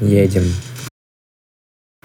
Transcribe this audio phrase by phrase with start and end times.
[0.00, 0.44] Едем.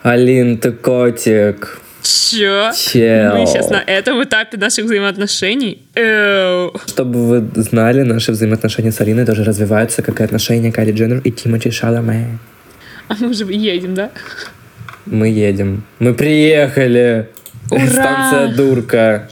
[0.02, 1.82] Алин, ты котик.
[2.02, 2.72] Чё?
[2.74, 3.38] Чел.
[3.38, 5.86] Мы сейчас на этом этапе наших взаимоотношений?
[5.96, 6.74] Эу.
[6.88, 11.32] Чтобы вы знали, наши взаимоотношения с Алиной тоже развиваются, как и отношения Кайли Дженнер и
[11.32, 12.40] Тимоти Шаламе.
[13.10, 14.12] А мы уже едем, да?
[15.06, 15.84] Мы едем.
[16.00, 17.30] Мы приехали.
[17.72, 17.88] Ура!
[17.88, 19.30] Станция Дурка.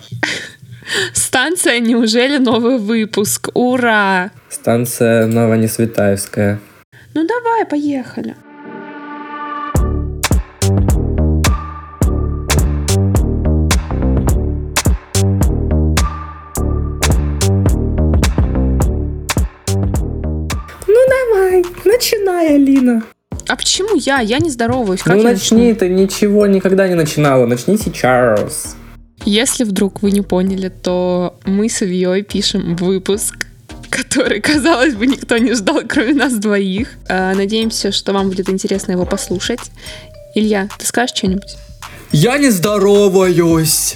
[1.14, 4.32] Станция «Неужели новый выпуск?» Ура!
[4.50, 6.60] Станция Новонесветаевская.
[7.14, 8.36] Ну давай, поехали.
[21.98, 23.04] Начинай, Алина.
[23.48, 24.20] А почему я?
[24.20, 25.02] Я не здороваюсь.
[25.02, 25.80] Как ну я начни, начну?
[25.80, 27.46] ты ничего никогда не начинала.
[27.46, 28.76] Начни сейчас.
[29.26, 33.48] Если вдруг вы не поняли, то мы с Ильей пишем выпуск,
[33.90, 36.90] который, казалось бы, никто не ждал, кроме нас двоих.
[37.10, 39.72] А, Надеемся, что вам будет интересно его послушать.
[40.36, 41.58] Илья, ты скажешь что-нибудь?
[42.11, 43.95] Я не здороваюсь.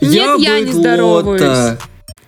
[0.00, 1.78] Нет, я не здороваюсь.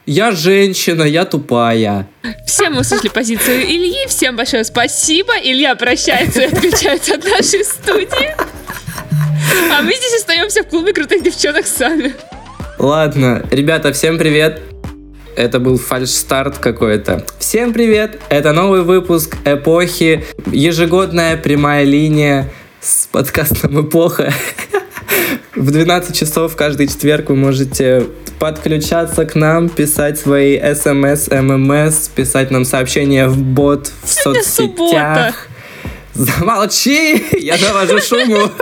[0.06, 2.06] Я женщина, я тупая.
[2.48, 4.06] Все мы услышали позицию Ильи.
[4.08, 5.34] Всем большое спасибо.
[5.36, 8.34] Илья прощается и отключается от нашей студии.
[9.70, 12.14] А мы здесь остаемся в клубе крутых девчонок сами.
[12.78, 14.62] Ладно, ребята, всем привет.
[15.36, 17.26] Это был фальш-старт какой-то.
[17.38, 18.18] Всем привет!
[18.30, 20.24] Это новый выпуск «Эпохи».
[20.46, 24.32] Ежегодная прямая линия с подкастом «Эпоха».
[25.58, 28.06] В 12 часов каждый четверг вы можете
[28.38, 35.32] подключаться к нам, писать свои смс, ммс, писать нам сообщения в бот в Сегодня суббота.
[35.34, 35.48] соцсетях.
[36.14, 37.24] Замолчи!
[37.40, 38.52] Я навожу шуму.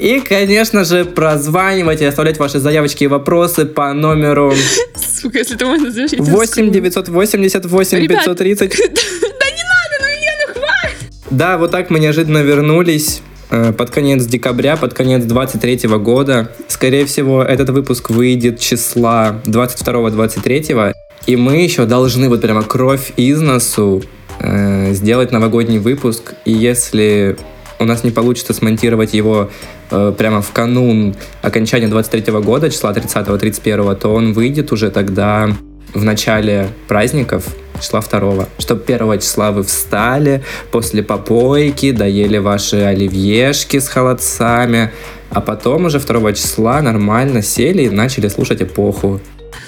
[0.00, 4.52] И, конечно же, прозванивать и оставлять ваши заявочки и вопросы по номеру
[4.96, 6.18] Сука, если ты можно завершить.
[6.18, 8.24] 8 988 Ребят.
[8.24, 8.70] 530.
[8.80, 10.06] Да не надо, ну
[10.48, 11.12] ну хватит!
[11.30, 16.50] Да, вот так мы неожиданно вернулись под конец декабря, под конец 23 года.
[16.68, 20.92] Скорее всего, этот выпуск выйдет числа 22-23.
[21.26, 24.02] И мы еще должны вот прямо кровь из носу
[24.38, 26.34] э, сделать новогодний выпуск.
[26.44, 27.36] И если
[27.78, 29.50] у нас не получится смонтировать его
[29.90, 35.50] э, прямо в канун окончания 23 года, числа 30-31, то он выйдет уже тогда
[35.94, 37.44] в начале праздников,
[37.80, 44.90] числа 2 Чтобы 1 числа вы встали после попойки, доели ваши оливьешки с холодцами,
[45.30, 49.20] а потом уже 2 числа нормально сели и начали слушать эпоху.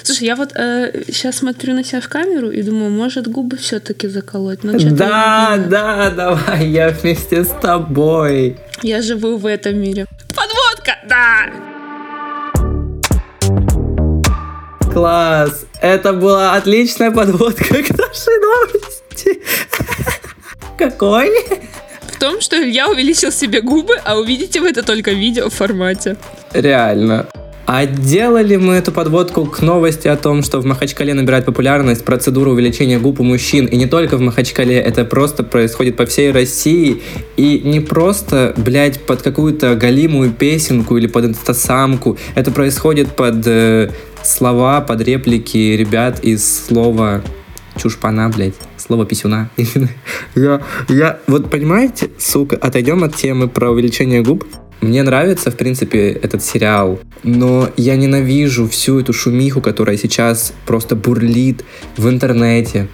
[0.03, 4.63] Слушай, я вот сейчас смотрю на себя в камеру и думаю, может губы все-таки заколоть.
[4.63, 8.57] Но Да, да, давай, я вместе с тобой.
[8.81, 10.05] Я живу в этом мире.
[10.29, 11.78] Подводка, да!
[14.91, 15.65] Класс!
[15.81, 19.39] Это была отличная подводка к нашей новости.
[20.77, 21.29] Какой?
[22.07, 26.17] В том, что Илья увеличил себе губы, а увидите вы это только в видео формате.
[26.53, 27.27] Реально.
[27.71, 32.49] А делали мы эту подводку к новости о том, что в Махачкале набирает популярность процедура
[32.49, 33.67] увеличения губ у мужчин.
[33.67, 37.03] И не только в Махачкале, это просто происходит по всей России.
[37.37, 42.17] И не просто, блядь, под какую-то галимую песенку или под инстасамку.
[42.33, 43.91] Это происходит под э,
[44.23, 47.21] слова, под реплики ребят из слова
[47.75, 48.55] чушпана, блядь.
[48.77, 49.49] Слово писюна.
[50.35, 54.45] Я, я, вот понимаете, сука, отойдем от темы про увеличение губ.
[54.81, 60.95] Мне нравится, в принципе, этот сериал, но я ненавижу всю эту шумиху, которая сейчас просто
[60.95, 61.65] бурлит
[61.97, 62.87] в интернете.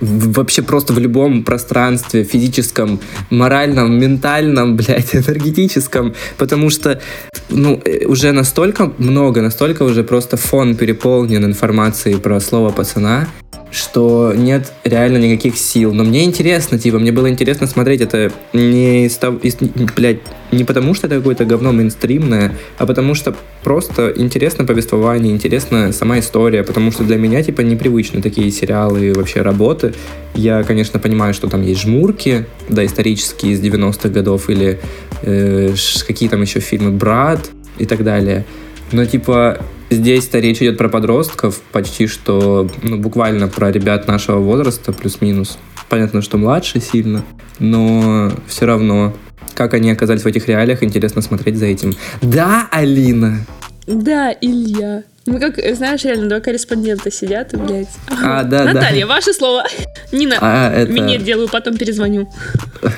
[0.00, 7.00] Вообще просто в любом пространстве, физическом, моральном, ментальном, блядь, энергетическом, потому что,
[7.48, 13.26] ну, э, уже настолько много, настолько уже просто фон переполнен информацией про слово пацана,
[13.70, 15.92] что нет реально никаких сил.
[15.92, 19.56] Но мне интересно, типа, мне было интересно смотреть это не того, из-
[19.96, 20.18] блядь,
[20.52, 26.20] не потому что это какое-то говно мейнстримное, а потому что просто интересно повествование, интересна сама
[26.20, 29.94] история, потому что для меня, типа, непривычны такие сериалы и вообще работы.
[30.34, 34.78] Я, конечно, понимаю, что там есть жмурки, да, исторические из 90-х годов, или
[35.22, 35.74] э,
[36.06, 38.44] какие там еще фильмы «Брат» и так далее.
[38.92, 39.58] Но, типа,
[39.90, 45.58] здесь-то речь идет про подростков, почти что, ну, буквально про ребят нашего возраста, плюс-минус.
[45.88, 47.24] Понятно, что младше сильно,
[47.58, 49.14] но все равно,
[49.54, 51.94] как они оказались в этих реалиях, интересно смотреть за этим.
[52.22, 53.46] Да, Алина?
[53.86, 55.04] Да, Илья.
[55.26, 57.88] Мы как, знаешь, реально два корреспондента сидят и, блядь.
[58.22, 59.64] А, да, Наталья, ваше слово.
[60.12, 62.28] Нина, А, это минет делаю, потом перезвоню.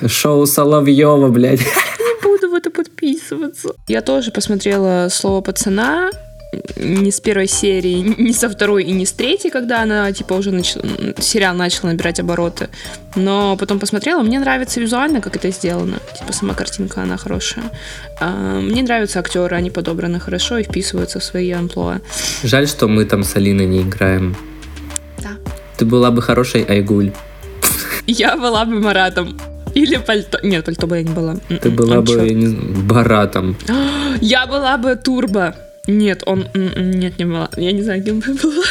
[0.06, 1.60] шоу Соловьева, блядь.
[1.60, 3.70] Не буду в это подписываться.
[3.86, 6.10] Я тоже посмотрела «Слово пацана».
[6.76, 10.50] Не с первой серии, не со второй и не с третьей, когда она, типа, уже
[10.50, 10.74] нач...
[11.18, 12.68] сериал начал набирать обороты.
[13.16, 15.98] Но потом посмотрела, мне нравится визуально, как это сделано.
[16.18, 17.64] Типа, сама картинка, она хорошая.
[18.20, 22.00] А, мне нравятся актеры, они подобраны хорошо и вписываются в свои амплуа.
[22.42, 24.36] Жаль, что мы там с Алиной не играем.
[25.18, 25.30] Да.
[25.76, 27.12] Ты была бы хорошей Айгуль.
[28.06, 29.38] Я была бы Маратом.
[29.74, 30.38] Или пальто.
[30.42, 31.36] Нет, пальто бы я не была.
[31.60, 32.24] Ты была Он бы, чё?
[32.24, 33.56] я не знаю, Баратом.
[34.20, 35.54] Я была бы Турбо.
[35.88, 36.46] Нет, он...
[36.54, 37.48] м-м, Нет, не была.
[37.56, 38.64] Я не знаю, кем бы была.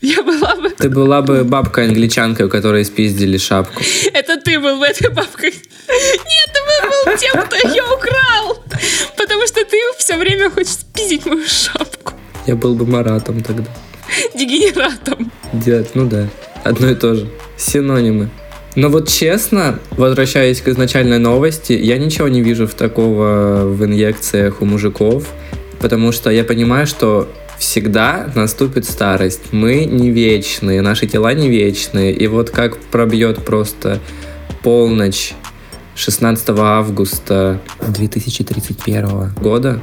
[0.00, 0.70] Я была бы...
[0.70, 3.80] Ты была бы бабкой-англичанкой, у которой спиздили шапку.
[4.12, 5.50] Это ты был бы этой бабкой.
[5.52, 8.64] Нет, ты бы был тем, кто ее украл.
[9.16, 12.14] Потому что ты все время хочешь спиздить мою шапку.
[12.46, 13.70] Я был бы Маратом тогда.
[14.34, 15.30] Дегенератом.
[15.52, 16.28] Делать, ну да,
[16.64, 17.30] одно и то же.
[17.56, 18.28] Синонимы.
[18.76, 24.62] Но вот честно, возвращаясь к изначальной новости, я ничего не вижу в такого в инъекциях
[24.62, 25.28] у мужиков,
[25.78, 27.28] потому что я понимаю, что
[27.58, 29.52] всегда наступит старость.
[29.52, 32.12] Мы не вечные, наши тела не вечные.
[32.12, 34.00] И вот как пробьет просто
[34.62, 35.34] полночь
[35.94, 39.80] 16 августа 2031 года,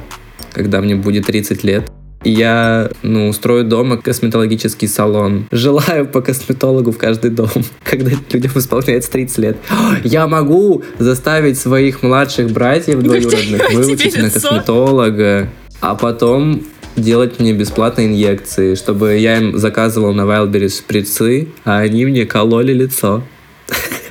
[0.52, 1.90] когда мне будет 30 лет,
[2.24, 5.46] я, ну, устрою дома косметологический салон.
[5.50, 7.50] Желаю по косметологу в каждый дом,
[7.84, 9.56] когда людям исполняется 30 лет.
[10.04, 15.48] Я могу заставить своих младших братьев двоюродных тебе выучить на косметолога,
[15.80, 16.62] а потом
[16.96, 22.72] делать мне бесплатные инъекции, чтобы я им заказывал на Wildberries шприцы, а они мне кололи
[22.72, 23.22] лицо.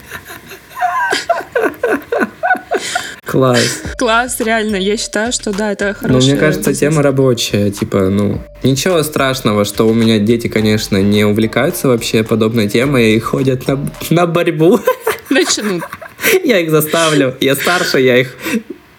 [3.32, 3.82] Класс.
[3.98, 4.76] Класс, реально.
[4.76, 6.80] Я считаю, что да, это Ну, хорошая мне кажется, бизнес.
[6.80, 7.72] тема рабочая.
[7.72, 13.20] Типа, ну, ничего страшного, что у меня дети, конечно, не увлекаются вообще подобной темой и
[13.20, 13.80] ходят на,
[14.10, 14.82] на борьбу.
[15.30, 15.84] Начнут.
[16.44, 17.36] Я их заставлю.
[17.40, 18.36] Я старше, я их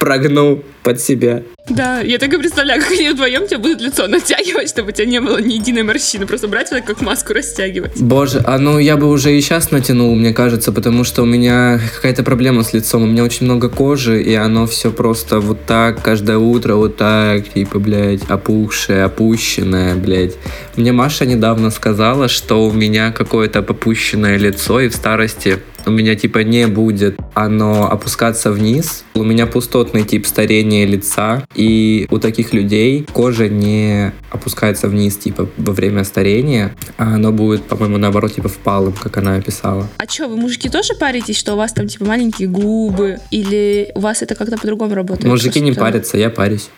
[0.03, 1.45] прогну под себя.
[1.69, 5.07] Да, я так и представляю, как они вдвоем тебе будут лицо натягивать, чтобы у тебя
[5.07, 6.27] не было ни единой морщины.
[6.27, 8.01] Просто брать так, как маску растягивать.
[8.01, 11.81] Боже, а ну я бы уже и сейчас натянул, мне кажется, потому что у меня
[11.95, 13.05] какая-то проблема с лицом.
[13.05, 17.49] У меня очень много кожи, и оно все просто вот так, каждое утро вот так,
[17.51, 20.35] типа, блядь, опухшее, опущенное, блядь.
[20.75, 26.15] Мне Маша недавно сказала, что у меня какое-то попущенное лицо, и в старости у меня
[26.15, 29.05] типа не будет оно опускаться вниз.
[29.15, 35.49] У меня пустотный тип старения лица, и у таких людей кожа не опускается вниз типа
[35.57, 39.89] во время старения, а оно будет, по-моему, наоборот, типа впалым, как она описала.
[39.99, 43.19] А что, вы, мужики, тоже паритесь, что у вас там, типа, маленькие губы?
[43.31, 45.27] Или у вас это как-то по-другому работает?
[45.27, 46.71] Мужики не парятся, я парюсь.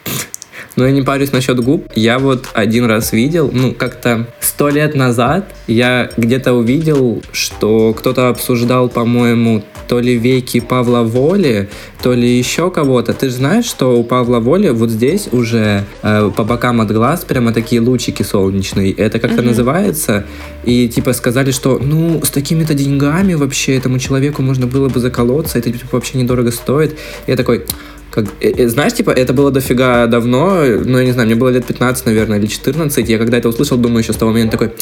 [0.77, 1.89] Но я не парюсь насчет губ.
[1.95, 8.29] Я вот один раз видел, ну, как-то сто лет назад я где-то увидел, что кто-то
[8.29, 11.69] обсуждал, по-моему, то ли веки Павла Воли,
[12.03, 13.13] то ли еще кого-то.
[13.13, 17.25] Ты же знаешь, что у Павла Воли вот здесь уже э, по бокам от глаз
[17.25, 18.93] прямо такие лучики солнечные.
[18.93, 19.49] Это как-то Мгм.
[19.49, 20.25] называется.
[20.65, 25.59] И типа сказали, что ну с такими-то деньгами вообще этому человеку можно было бы заколоться,
[25.59, 26.99] это типа, вообще недорого стоит.
[27.27, 27.65] Я такой,
[28.11, 31.49] как, э, э, знаешь, типа, это было дофига давно, ну, я не знаю, мне было
[31.49, 33.09] лет 15, наверное, или 14.
[33.09, 34.73] Я когда это услышал, думаю, еще с того момента такой,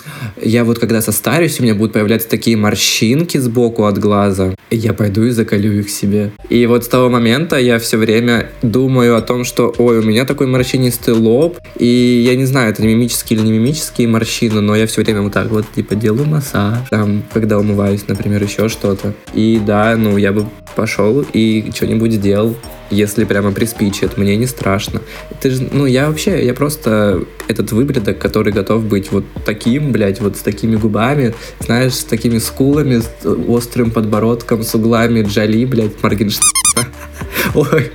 [0.40, 5.24] я вот когда состарюсь, у меня будут появляться такие морщинки сбоку от глаза, я пойду
[5.24, 6.32] и заколю их себе.
[6.50, 10.24] И вот с того момента я все время думаю о том, что, ой, у меня
[10.24, 14.86] такой морщинистый лоб, и я не знаю, это мимические или не мимические морщины, но я
[14.86, 19.14] все время вот так вот, типа, делаю массаж, там, когда умываюсь, например, еще что-то.
[19.32, 20.46] И да, ну, я бы
[20.76, 22.56] пошел и что-нибудь сделал,
[22.92, 25.00] если прямо приспичит, мне не страшно.
[25.40, 30.20] Ты же, ну, я вообще, я просто этот выбредок, который готов быть вот таким, блядь,
[30.20, 36.02] вот с такими губами, знаешь, с такими скулами, с острым подбородком, с углами Джоли, блядь,
[36.02, 36.88] Моргенштерна.
[37.54, 37.90] Ой,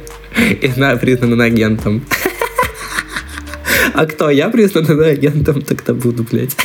[0.62, 2.04] и на, признанным агентом.
[3.94, 6.56] А кто я признанным агентом, тогда буду, блядь.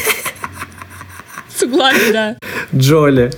[1.56, 2.36] С углами, да.
[2.74, 3.30] Джоли.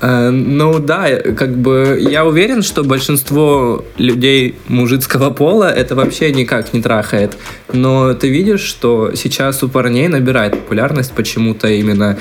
[0.00, 6.72] Э, Ну да, как бы я уверен, что большинство людей мужицкого пола это вообще никак
[6.72, 7.36] не трахает.
[7.72, 12.18] Но ты видишь, что сейчас у парней набирает популярность почему-то именно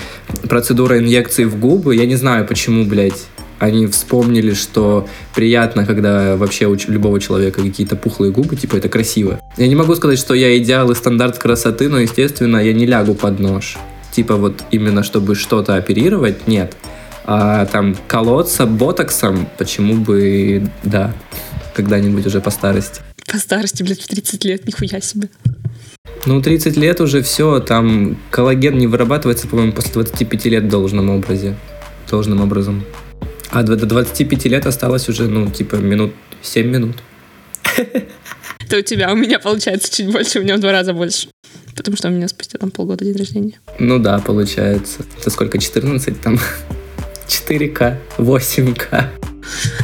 [0.48, 1.96] процедура инъекции в губы.
[1.96, 3.28] Я не знаю, почему, блядь,
[3.60, 9.40] они вспомнили, что приятно, когда вообще у любого человека какие-то пухлые губы, типа это красиво.
[9.58, 13.16] Я не могу сказать, что я идеал и стандарт красоты, но, естественно, я не лягу
[13.16, 13.78] под нож.
[14.12, 16.76] Типа вот именно, чтобы что-то оперировать, нет.
[17.32, 21.14] А там колоться ботоксом, почему бы, да,
[21.76, 23.02] когда-нибудь уже по старости.
[23.32, 25.30] По старости, блядь, в 30 лет, нихуя себе.
[26.26, 31.12] Ну, 30 лет уже все, там коллаген не вырабатывается, по-моему, после 25 лет в должном
[31.12, 31.56] образе.
[32.10, 32.84] Должным образом.
[33.52, 36.96] А до до 25 лет осталось уже, ну, типа, минут 7 минут.
[38.60, 41.28] Это у тебя, у меня получается чуть больше, у меня в два раза больше.
[41.76, 43.60] Потому что у меня спустя там полгода день рождения.
[43.78, 45.04] Ну да, получается.
[45.20, 46.40] Это сколько, 14 там?
[47.30, 49.06] 4К, 8К.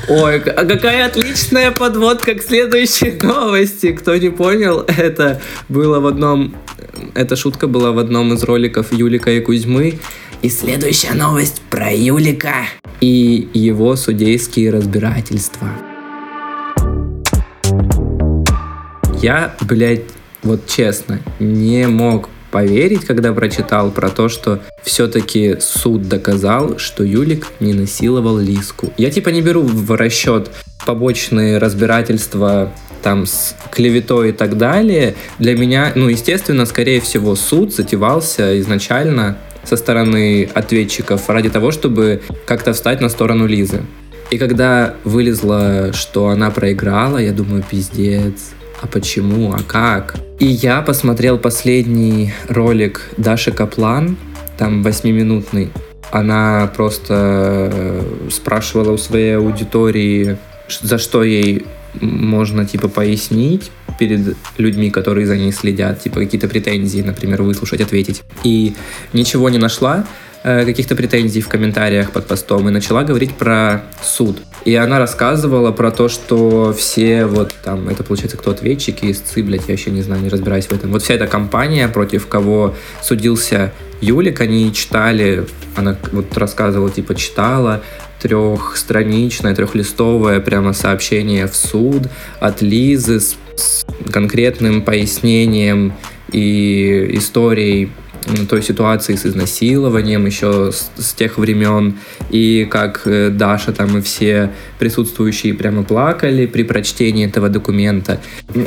[0.10, 3.92] Ой, а какая отличная подводка к следующей новости.
[3.94, 6.56] Кто не понял, это было в одном...
[7.14, 10.00] Эта шутка была в одном из роликов Юлика и Кузьмы.
[10.42, 12.66] И следующая новость про Юлика
[13.00, 15.70] и его судейские разбирательства.
[19.22, 20.04] Я, блядь,
[20.44, 27.48] вот честно, не мог поверить, когда прочитал про то, что все-таки суд доказал, что Юлик
[27.60, 28.94] не насиловал Лиску.
[28.96, 30.50] Я типа не беру в расчет
[30.86, 32.72] побочные разбирательства
[33.04, 35.16] там с клеветой и так далее.
[35.38, 42.22] Для меня, ну, естественно, скорее всего, суд затевался изначально со стороны ответчиков ради того, чтобы
[42.46, 43.82] как-то встать на сторону Лизы.
[44.32, 50.16] И когда вылезло, что она проиграла, я думаю, пиздец, а почему, а как?
[50.40, 54.18] И я посмотрел последний ролик Даши Каплан,
[54.58, 55.72] там восьмиминутный.
[56.12, 60.38] Она просто э, спрашивала у своей аудитории,
[60.82, 61.66] за что ей
[62.02, 68.24] можно, типа, пояснить перед людьми, которые за ней следят, типа, какие-то претензии, например, выслушать, ответить.
[68.44, 68.76] И
[69.14, 70.06] ничего не нашла,
[70.48, 74.38] Э, каких-то претензий в комментариях под постом и начала говорить про суд.
[74.66, 79.68] И она рассказывала про то, что все вот там, это получается кто ответчики, истцы, блядь,
[79.68, 80.92] я еще не знаю, не разбираюсь в этом.
[80.92, 85.46] Вот вся эта компания, против кого судился Юлик, они читали,
[85.76, 87.84] она вот рассказывала, типа читала
[88.20, 92.08] трехстраничное, трехлистовое прямо сообщение в суд
[92.40, 95.94] от Лизы с, с конкретным пояснением
[96.32, 97.92] и историей
[98.50, 101.98] той ситуации с изнасилованием еще с, с тех времен,
[102.30, 108.20] и как э, Даша там и все присутствующие прямо плакали при прочтении этого документа.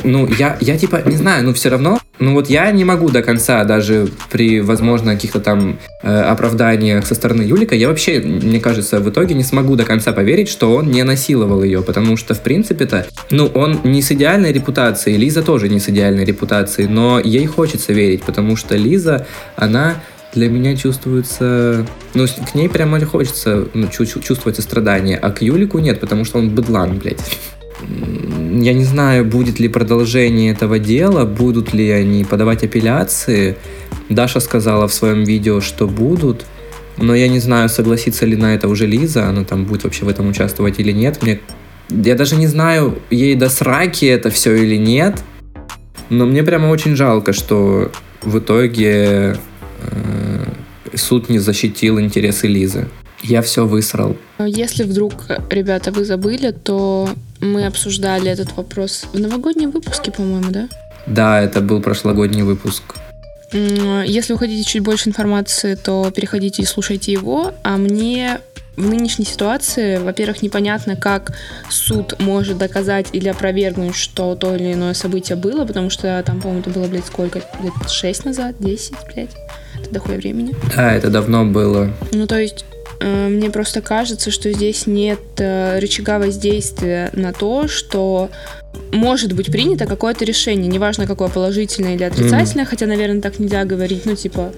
[0.03, 3.23] Ну, я, я типа, не знаю, но все равно, ну вот я не могу до
[3.23, 8.99] конца, даже при, возможно, каких-то там э, оправданиях со стороны Юлика, я вообще, мне кажется,
[8.99, 12.41] в итоге не смогу до конца поверить, что он не насиловал ее, потому что, в
[12.41, 17.45] принципе-то, ну, он не с идеальной репутацией, Лиза тоже не с идеальной репутацией, но ей
[17.45, 19.95] хочется верить, потому что Лиза, она
[20.33, 21.85] для меня чувствуется...
[22.13, 26.49] Ну, к ней прямо хочется ну, чувствовать сострадание, а к Юлику нет, потому что он
[26.49, 27.19] быдлан, блядь.
[27.81, 33.55] Я не знаю, будет ли продолжение этого дела, будут ли они подавать апелляции.
[34.09, 36.45] Даша сказала в своем видео, что будут,
[36.97, 40.09] но я не знаю, согласится ли на это уже Лиза, она там будет вообще в
[40.09, 41.21] этом участвовать или нет.
[41.21, 41.39] Мне...
[41.89, 45.23] Я даже не знаю, ей до сраки это все или нет,
[46.09, 49.37] но мне прямо очень жалко, что в итоге
[49.81, 50.45] э,
[50.95, 52.87] суд не защитил интересы Лизы.
[53.21, 54.15] Я все высрал.
[54.39, 55.13] Если вдруг,
[55.49, 60.67] ребята, вы забыли, то мы обсуждали этот вопрос в новогоднем выпуске, по-моему, да?
[61.05, 62.95] Да, это был прошлогодний выпуск.
[63.51, 67.53] Если вы хотите чуть больше информации, то переходите и слушайте его.
[67.63, 68.41] А мне
[68.75, 71.33] в нынешней ситуации, во-первых, непонятно, как
[71.69, 76.61] суд может доказать или опровергнуть, что то или иное событие было, потому что там, по-моему,
[76.61, 77.39] это было, блядь, сколько?
[77.61, 79.35] Лет 6 назад, 10, блядь?
[79.81, 80.55] Это дохуя времени.
[80.75, 81.91] Да, это давно было.
[82.11, 82.65] Ну, то есть
[83.01, 88.29] мне просто кажется, что здесь нет э, рычага воздействия на то, что
[88.91, 92.69] может быть принято какое-то решение, неважно какое положительное или отрицательное, mm.
[92.69, 94.51] хотя, наверное, так нельзя говорить, ну типа.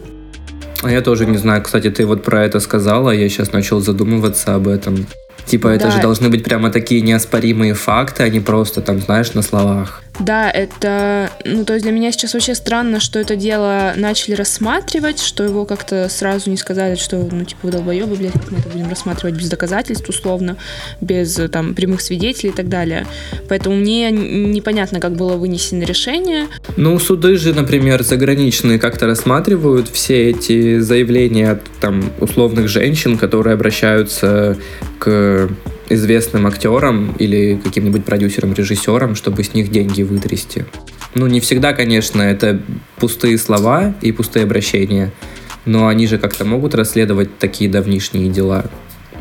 [0.81, 4.55] А я тоже не знаю, кстати, ты вот про это сказала, я сейчас начал задумываться
[4.55, 5.05] об этом.
[5.51, 5.91] Типа, это да.
[5.91, 10.01] же должны быть прямо такие неоспоримые факты, а не просто там, знаешь, на словах.
[10.17, 15.19] Да, это, ну, то есть для меня сейчас вообще странно, что это дело начали рассматривать,
[15.19, 18.89] что его как-то сразу не сказали, что, ну, типа, вы долбоебы, блядь, мы это будем
[18.89, 20.55] рассматривать без доказательств, условно,
[21.01, 23.05] без, там, прямых свидетелей и так далее.
[23.49, 26.47] Поэтому мне непонятно, как было вынесено решение.
[26.77, 33.55] Ну, суды же, например, заграничные как-то рассматривают все эти заявления от, там, условных женщин, которые
[33.55, 34.55] обращаются
[35.01, 35.49] к
[35.89, 40.65] известным актерам или каким-нибудь продюсерам, режиссерам, чтобы с них деньги вытрясти.
[41.15, 42.61] Ну, не всегда, конечно, это
[42.97, 45.11] пустые слова и пустые обращения,
[45.65, 48.65] но они же как-то могут расследовать такие давнишние дела.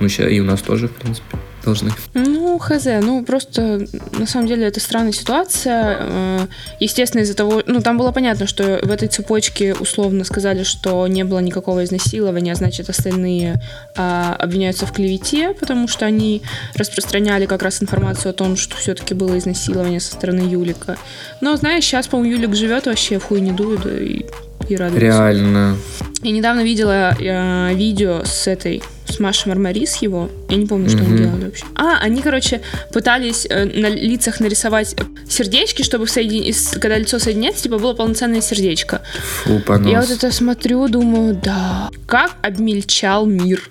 [0.01, 1.93] Ну, и у нас тоже, в принципе должны?
[2.15, 5.97] Ну, хз, ну просто на самом деле это странная ситуация.
[6.01, 6.47] Э,
[6.79, 11.25] естественно, из-за того, ну там было понятно, что в этой цепочке условно сказали, что не
[11.25, 13.61] было никакого изнасилования, значит остальные
[13.97, 16.43] а, обвиняются в клевете, потому что они
[16.75, 20.97] распространяли как раз информацию о том, что все-таки было изнасилование со стороны Юлика.
[21.41, 24.27] Но знаешь, сейчас, по-моему, Юлик живет вообще в хуй не дует, и
[24.71, 25.01] и радуются.
[25.01, 25.77] Реально.
[26.23, 30.29] Я недавно видела э, видео с этой, с Машей Мармарис его.
[30.51, 31.07] Я не помню, что Мгм.
[31.15, 31.65] они делали вообще.
[31.75, 32.61] А, они, короче,
[32.93, 34.95] пытались э, на лицах нарисовать
[35.29, 39.01] сердечки, чтобы соединить, когда лицо соединяется, типа было полноценное сердечко.
[39.45, 39.91] Фу, понос.
[39.91, 43.63] Я вот это смотрю, думаю, да, как обмельчал мир.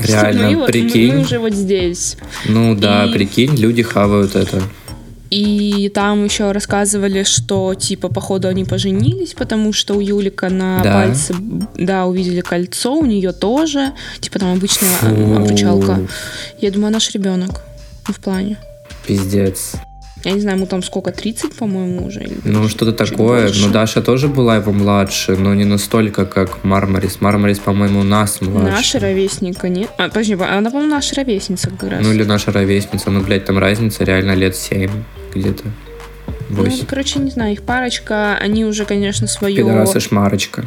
[0.00, 1.14] Реально, мы, вот- прикинь.
[1.14, 2.16] мы уже вот здесь.
[2.46, 4.62] Ну да, И- прикинь, люди хавают это.
[5.30, 10.92] И там еще рассказывали, что типа походу они поженились, потому что у Юлика на Да.
[10.92, 11.34] пальце,
[11.76, 16.00] да, увидели кольцо, у нее тоже, типа там обычная Фу, обручалка.
[16.60, 17.62] Я думаю, наш ребенок
[18.04, 18.56] в плане.
[19.06, 19.74] Пиздец.
[20.24, 22.28] Я не знаю, ему там сколько, 30, по-моему, уже?
[22.44, 23.44] Ну, что-то такое.
[23.46, 23.66] больше.
[23.66, 27.22] Ну, Даша тоже была его младше, но не настолько, как Мармарис.
[27.22, 28.70] Мармарис, по-моему, нас младше.
[28.70, 29.88] Наша ровесника, нет?
[29.96, 32.04] А, подожди, она, по-моему, наша ровесница как раз.
[32.04, 33.10] Ну, или наша ровесница.
[33.10, 34.90] Ну, блядь, там разница реально лет 7
[35.34, 35.64] где-то.
[36.48, 36.86] Ну, 8.
[36.86, 39.56] короче, не знаю, их парочка, они уже, конечно, свое...
[39.56, 40.66] Пидорас и шмарочка.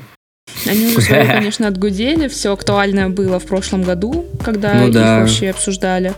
[0.65, 2.27] Они уже свое, конечно, отгудели.
[2.29, 5.19] Все актуальное было в прошлом году, когда Ну их да.
[5.19, 6.13] вообще обсуждали.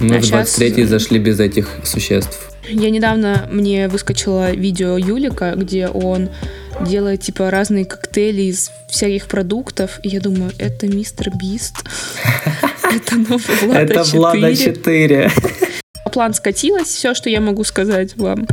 [0.00, 2.52] Ну, А в щас- 23-й зашли без этих существ.
[2.68, 6.28] Я недавно мне выскочило видео Юлика, где он
[6.80, 11.76] делает типа разные коктейли из всяких продуктов, и я думаю, это мистер Бист,
[12.82, 15.30] это новый Влада Это Влада 4.
[16.16, 16.24] 4.
[16.24, 18.46] План скатилась, все, что я могу сказать вам.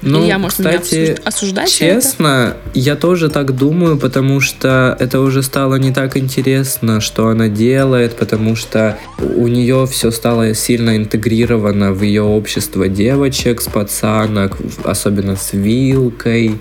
[0.00, 1.94] Ну, Илья, может, кстати, осуждать за это?
[2.00, 7.48] Честно, я тоже так думаю, потому что это уже стало не так интересно, что она
[7.48, 14.56] делает, потому что у нее все стало сильно интегрировано в ее общество девочек с пацанок,
[14.84, 16.60] особенно с вилкой.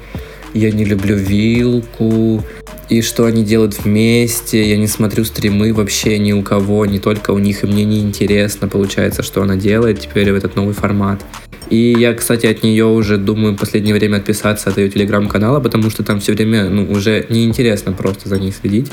[0.56, 2.44] Я не люблю вилку.
[2.90, 4.64] И что они делают вместе.
[4.64, 8.00] Я не смотрю стримы вообще ни у кого, не только у них, и мне не
[8.00, 11.22] интересно, получается, что она делает теперь в этот новый формат.
[11.70, 15.90] И я, кстати, от нее уже думаю в последнее время отписаться от ее телеграм-канала, потому
[15.90, 18.90] что там все время, ну, уже неинтересно просто за ней следить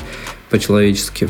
[0.49, 1.29] по-человечески.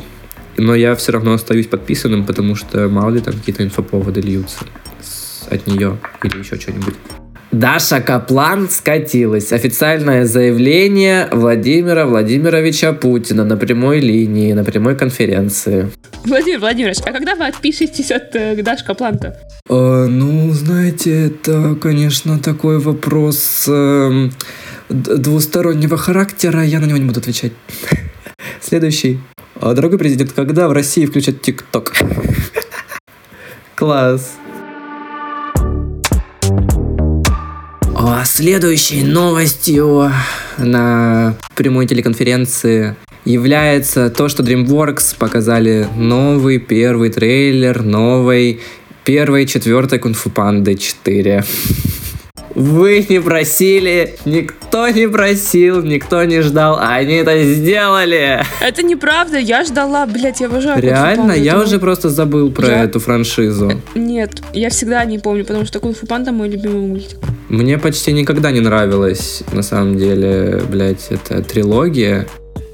[0.57, 4.65] Но я все равно остаюсь подписанным, потому что мало ли там какие-то инфоповоды льются
[5.49, 6.95] от нее или еще что-нибудь.
[7.59, 9.53] Даша Каплан скатилась.
[9.53, 15.89] Официальное заявление Владимира Владимировича Путина на прямой линии, на прямой конференции.
[16.25, 19.39] Владимир Владимирович, а когда вы отпишетесь от э, Даши Капланта?
[19.69, 24.31] Э, ну, знаете, это, конечно, такой вопрос д-
[24.89, 26.61] двустороннего характера.
[26.61, 27.53] Я на него не буду отвечать.
[28.61, 29.21] Следующий.
[29.61, 31.93] А, Дорогой президент, когда в России включат ТикТок?
[33.75, 34.33] Класс.
[38.25, 40.11] Следующей новостью
[40.57, 48.61] на прямой телеконференции является то, что DreamWorks показали новый первый трейлер новой
[49.03, 51.43] первой четвертой Кунг-фу Панды 4.
[52.55, 58.41] Вы не просили, никто не просил, никто не ждал, а они это сделали.
[58.61, 62.99] Это неправда, я ждала, блядь, я обожаю Реально, я уже просто забыл про Я- эту
[62.99, 63.73] франшизу.
[63.93, 67.17] Нет, я всегда не помню, потому что Кунг-фу Панда мой любимый мультик.
[67.55, 72.27] Мне почти никогда не нравилась, на самом деле, блядь, эта трилогия.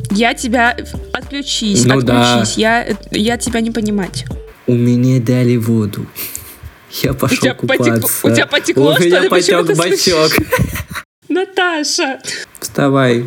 [0.10, 0.76] Я тебя...
[1.14, 2.34] Отключись, Ну да.
[2.40, 2.58] отключись.
[2.58, 4.26] Я, я тебя не понимать.
[4.66, 6.08] У меня дали воду.
[7.04, 8.28] Я пошел тебя потекло- купаться.
[8.28, 9.30] у тебя потекло, У что меня ли?
[9.30, 10.32] Потек бачок.
[11.30, 12.20] Наташа!
[12.60, 13.24] Вставай,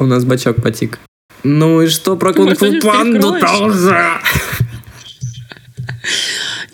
[0.00, 0.98] у нас бачок потек.
[1.44, 3.96] Ну и что про кунг-фу панду тоже?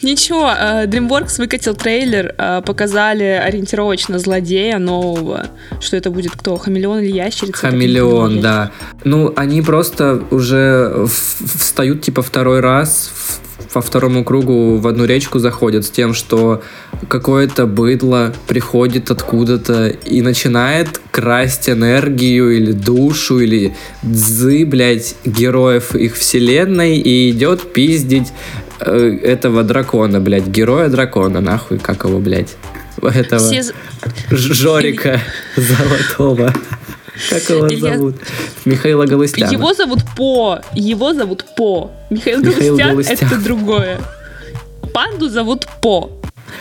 [0.04, 5.46] Ничего, э, DreamWorks выкатил трейлер, э, показали ориентировочно злодея нового.
[5.80, 6.56] Что это будет кто?
[6.58, 7.56] Хамелеон или ящерица?
[7.68, 8.70] Хамелеон, да.
[9.04, 13.40] Ну, они просто уже встают типа второй раз в-
[13.72, 16.62] по второму кругу в одну речку заходят с тем, что
[17.08, 26.14] какое-то быдло приходит откуда-то и начинает красть энергию или душу, или дзы, блядь, героев их
[26.16, 28.32] вселенной и идет пиздить
[28.80, 32.56] этого дракона, блядь, героя дракона, нахуй, как его, блядь,
[33.02, 33.40] этого...
[33.40, 33.72] Все
[34.30, 35.20] Жорика
[35.56, 36.52] Золотого.
[37.30, 38.16] Как его Илья- зовут?
[38.64, 39.50] Михаила Галустяна.
[39.52, 40.60] Его зовут По.
[40.74, 41.92] Его зовут По.
[42.10, 43.16] Михаил, Михаил Галустян, Галустян.
[43.20, 44.00] это другое.
[44.92, 46.10] Панду зовут По.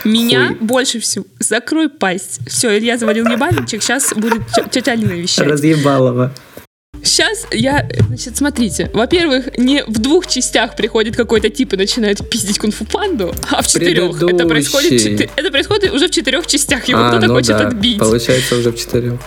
[0.04, 0.58] Меня Хуй.
[0.60, 1.26] больше всего...
[1.40, 2.40] Закрой пасть.
[2.48, 5.48] Все, Илья завалил ебальничек, сейчас будет тетя Алина вещать.
[5.48, 6.32] Разъебалова.
[7.04, 8.90] Сейчас я, значит, смотрите.
[8.94, 13.68] Во-первых, не в двух частях приходит какой-то тип и начинает пиздить кунг-фу панду, а в
[13.68, 14.22] четырех.
[14.22, 16.86] Это происходит, это происходит уже в четырех частях.
[16.86, 18.00] Его А, кто-то ну хочет да, отбить.
[18.00, 19.20] Получается уже в четырех.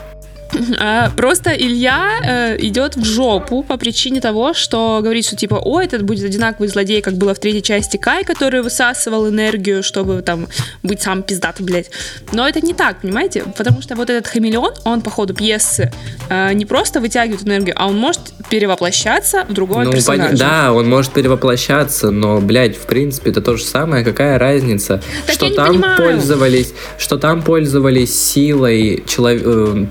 [0.78, 5.80] А, Просто Илья э, идет в жопу по причине того, что говорит, что типа, о,
[5.80, 10.46] этот будет одинаковый злодей, как было в третьей части Кай, который высасывал энергию, чтобы там
[10.82, 11.90] быть сам пиздатым, блядь.
[12.32, 13.44] Но это не так, понимаете?
[13.56, 15.92] Потому что вот этот хамелеон, он по ходу пьесы
[16.28, 20.30] э, не просто вытягивает энергию, а он может перевоплощаться в другого Ну, персонажа.
[20.30, 24.04] пони- да, он может перевоплощаться, но, блядь, в принципе, это то же самое.
[24.04, 25.02] Какая разница?
[25.26, 25.96] Так что там понимаю.
[25.98, 29.86] пользовались, что там пользовались силой челов- э,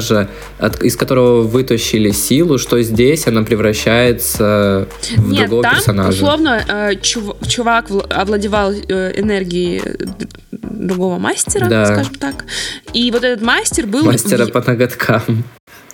[0.00, 4.86] персонажа, от- из которого вытащили силу, что здесь она превращается
[5.16, 6.10] в Нет, другого там, персонажа.
[6.24, 9.94] условно, э, чув- чувак вл- овладевал э, энергией э,
[10.52, 11.86] другого мастера, Да.
[11.86, 12.44] скажем так.
[12.94, 14.04] И вот этот мастер был...
[14.04, 15.44] Мастера в- по ноготкам.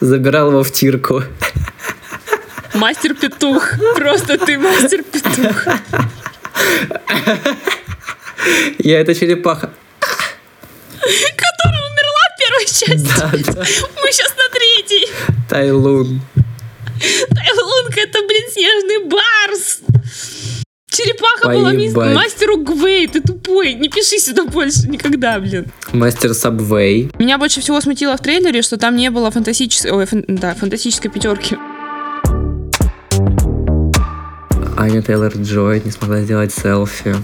[0.01, 1.23] Забирал его в тирку.
[2.75, 3.73] Мастер-петух.
[3.97, 5.66] Просто ты мастер-петух.
[8.79, 9.71] Я это черепаха.
[12.64, 13.47] Которая умерла в первой части.
[13.47, 13.61] Да, да.
[14.03, 15.09] Мы сейчас на третьей.
[15.49, 16.21] Тайлун.
[17.31, 19.81] Тайлунг, это, блин, снежный барс.
[20.90, 22.14] Черепаха была Поебать.
[22.14, 23.07] мастеру Гвей.
[23.07, 23.75] Ты тупой.
[23.75, 25.66] Не пиши сюда больше никогда, блин.
[25.92, 27.11] Мастер Сабвей.
[27.19, 31.11] Меня больше всего смутило в трейлере, что там не было фантастической, ой, фан- да, фантастической
[31.11, 31.57] пятерки.
[34.79, 37.16] Аня Тейлор Джой не смогла сделать селфи.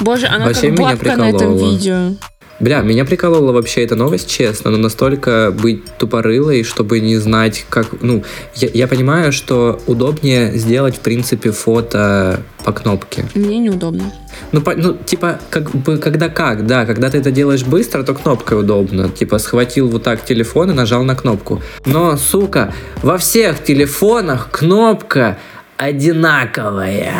[0.00, 2.14] Боже, она Вообще как бабка на этом видео.
[2.60, 8.02] Бля, меня приколола вообще эта новость, честно, но настолько быть тупорылой, чтобы не знать, как...
[8.02, 8.24] Ну,
[8.56, 13.26] я, я понимаю, что удобнее сделать, в принципе, фото по кнопке.
[13.34, 14.12] Мне неудобно.
[14.50, 18.12] Ну, по- ну, типа, как бы, когда как, да, когда ты это делаешь быстро, то
[18.12, 19.08] кнопкой удобно.
[19.08, 21.62] Типа, схватил вот так телефон и нажал на кнопку.
[21.86, 25.38] Но, сука, во всех телефонах кнопка
[25.76, 27.14] одинаковая.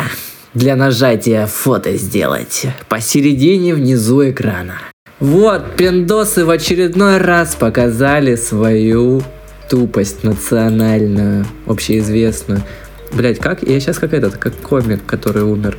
[0.53, 2.65] Для нажатия фото сделать.
[2.89, 4.73] Посередине внизу экрана.
[5.19, 9.21] Вот, пиндосы в очередной раз показали свою
[9.69, 12.63] тупость национальную, общеизвестную.
[13.11, 13.63] Блять, как?
[13.63, 15.77] Я сейчас как этот, как комик, который умер.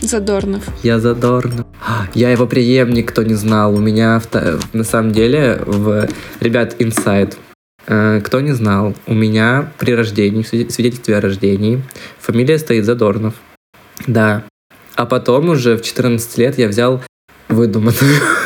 [0.00, 0.64] Задорнов.
[0.82, 1.66] Я Задорнов.
[1.86, 3.72] А, Я его преемник, кто не знал.
[3.74, 6.08] У меня вто- на самом деле в
[6.40, 7.36] ребят инсайд.
[7.86, 11.82] Э, Кто не знал, у меня при рождении, в свиде- свидетельстве о рождении,
[12.18, 13.34] фамилия стоит Задорнов.
[14.08, 14.42] Да.
[14.96, 17.00] А потом уже в 14 лет я взял
[17.48, 17.94] выдуманную.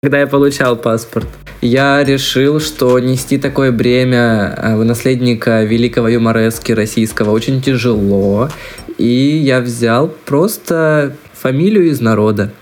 [0.00, 1.26] Когда я получал паспорт.
[1.60, 8.48] Я решил, что нести такое бремя э, наследника великого юморески российского очень тяжело.
[8.96, 12.52] И я взял просто фамилию из народа.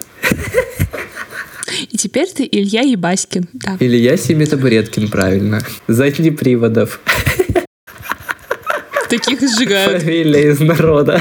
[1.90, 3.50] И теперь ты Илья Ебаськин.
[3.52, 3.76] Да.
[3.80, 5.60] Илья Семитабуреткин, правильно.
[5.88, 7.00] Заднеприводов.
[9.10, 10.02] Таких сжигают.
[10.02, 11.20] Фамилия из народа.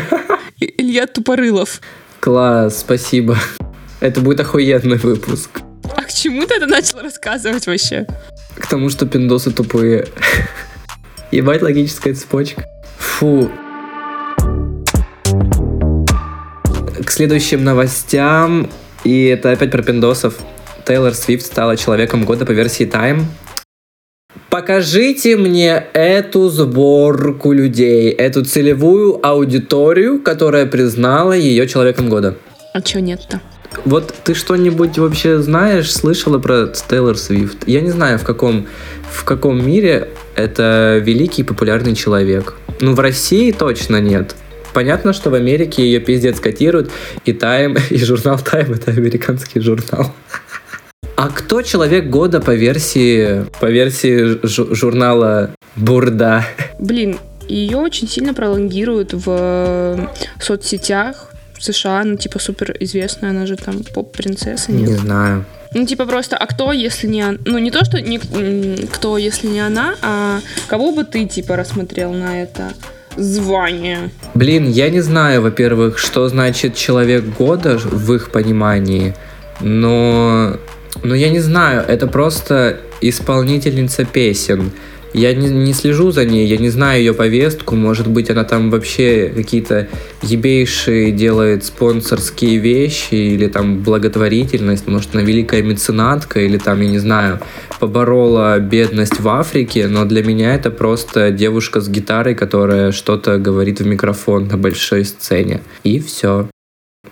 [0.62, 1.82] Илья Тупорылов.
[2.22, 3.38] Класс, спасибо.
[4.00, 5.65] Это будет охуенный выпуск.
[6.06, 8.06] К чему ты это начал рассказывать вообще?
[8.56, 10.08] К тому, что пиндосы тупые.
[11.32, 12.64] Ебать логическая цепочка.
[13.00, 13.50] Фу.
[17.04, 18.70] К следующим новостям.
[19.04, 20.36] И это опять про пиндосов.
[20.86, 23.24] Тейлор Свифт стала человеком года по версии Time.
[24.52, 32.38] Покажите мне эту сборку людей, эту целевую аудиторию, которая признала ее человеком года.
[32.74, 33.42] А чё нет-то?
[33.84, 37.68] Вот ты что-нибудь вообще знаешь, слышала про Тейлор Свифт?
[37.68, 38.68] Я не знаю, в каком,
[39.12, 42.56] в каком мире это великий популярный человек.
[42.80, 44.36] Ну, в России точно нет.
[44.74, 46.92] Понятно, что в Америке ее пиздец котируют,
[47.24, 50.14] и Time, и журнал Time это американский журнал.
[51.16, 56.46] А кто человек года по версии, по версии жу- журнала Бурда?
[56.78, 60.08] Блин, ее очень сильно пролонгируют в э,
[60.42, 62.02] соцсетях в США.
[62.02, 64.72] Она типа супер известная, она же там поп-принцесса.
[64.72, 65.46] Не знаю.
[65.74, 67.38] Ну, типа просто, а кто, если не она?
[67.46, 68.18] Ну, не то, что не,
[68.88, 72.72] кто, если не она, а кого бы ты, типа, рассмотрел на это
[73.18, 74.10] звание?
[74.34, 79.16] Блин, я не знаю, во-первых, что значит человек года в их понимании,
[79.60, 80.58] но,
[81.04, 84.72] но я не знаю, это просто исполнительница песен.
[85.16, 88.70] Я не, не слежу за ней, я не знаю ее повестку, может быть, она там
[88.70, 89.88] вообще какие-то
[90.22, 97.00] ебейшие делает спонсорские вещи или там благотворительность, может, она великая меценатка или там, я не
[97.00, 97.40] знаю,
[97.80, 103.80] поборола бедность в Африке, но для меня это просто девушка с гитарой, которая что-то говорит
[103.80, 105.62] в микрофон на большой сцене.
[105.86, 106.50] И все.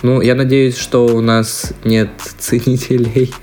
[0.01, 3.33] Ну, я надеюсь, что у нас нет ценителей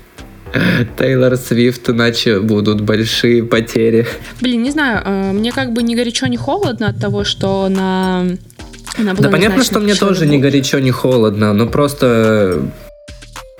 [0.97, 4.07] Тейлор Свифт, иначе будут большие потери.
[4.41, 8.25] Блин, не знаю, э, мне как бы ни горячо, ни холодно от того, что на...
[8.97, 12.61] Она была Да понятно, что мне тоже не горячо, не холодно, но просто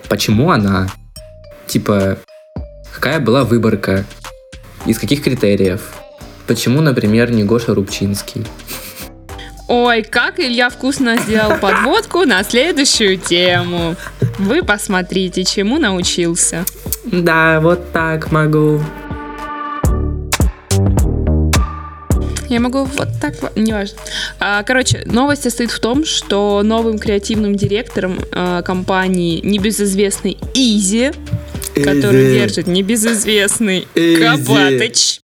[0.09, 0.87] почему она?
[1.67, 2.17] Типа,
[2.93, 4.05] какая была выборка?
[4.85, 5.81] Из каких критериев?
[6.47, 8.45] Почему, например, не Гоша Рубчинский?
[9.69, 13.95] Ой, как Илья вкусно сделал подводку на следующую тему.
[14.41, 16.65] Вы посмотрите, чему научился.
[17.05, 18.81] Да, вот так могу.
[22.49, 23.99] Я могу вот так, неважно.
[24.39, 31.11] А, короче, новость состоит в том, что новым креативным директором а, компании небезызвестный Изи,
[31.75, 34.23] который держит небезызвестный Изи.
[34.23, 35.19] Кабатыч.